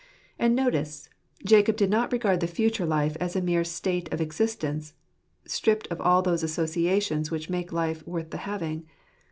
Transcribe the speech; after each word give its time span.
And 0.39 0.55
notice, 0.55 1.09
Jacob 1.45 1.75
did 1.75 1.91
not 1.91 2.11
regard 2.11 2.39
the 2.39 2.47
future 2.47 2.87
life 2.87 3.15
as 3.19 3.35
a 3.35 3.39
mere 3.41 3.63
state 3.63 4.11
of 4.11 4.19
existence 4.19 4.95
stript 5.45 5.87
of 5.91 6.01
all 6.01 6.23
those 6.23 6.41
associations 6.41 7.29
which 7.29 7.51
make 7.51 7.71
life 7.71 8.07
worth 8.07 8.31
the 8.31 8.37
having. 8.37 8.87